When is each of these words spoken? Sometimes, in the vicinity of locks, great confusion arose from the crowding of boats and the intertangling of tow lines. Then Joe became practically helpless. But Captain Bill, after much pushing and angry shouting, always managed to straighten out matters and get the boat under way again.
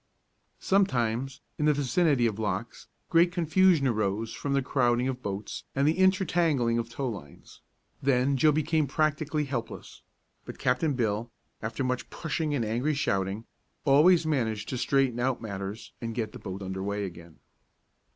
Sometimes, 0.57 1.41
in 1.59 1.65
the 1.65 1.75
vicinity 1.75 2.25
of 2.25 2.39
locks, 2.39 2.87
great 3.11 3.31
confusion 3.31 3.85
arose 3.87 4.33
from 4.33 4.53
the 4.53 4.63
crowding 4.63 5.07
of 5.07 5.21
boats 5.21 5.63
and 5.75 5.87
the 5.87 5.99
intertangling 5.99 6.79
of 6.79 6.89
tow 6.89 7.07
lines. 7.07 7.61
Then 8.01 8.35
Joe 8.35 8.51
became 8.51 8.87
practically 8.87 9.43
helpless. 9.45 10.01
But 10.43 10.57
Captain 10.57 10.95
Bill, 10.95 11.29
after 11.61 11.83
much 11.83 12.09
pushing 12.09 12.55
and 12.55 12.65
angry 12.65 12.95
shouting, 12.95 13.45
always 13.85 14.25
managed 14.25 14.69
to 14.69 14.77
straighten 14.79 15.19
out 15.19 15.39
matters 15.39 15.93
and 16.01 16.15
get 16.15 16.31
the 16.31 16.39
boat 16.39 16.63
under 16.63 16.81
way 16.81 17.05
again. 17.05 17.37